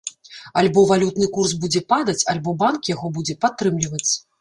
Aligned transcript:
Альбо 0.61 0.83
валютны 0.91 1.27
курс 1.35 1.53
будзе 1.67 1.83
падаць, 1.95 2.19
альбо 2.35 2.57
банк 2.65 2.93
яго 2.97 3.15
будзе 3.19 3.41
падтрымліваць. 3.47 4.07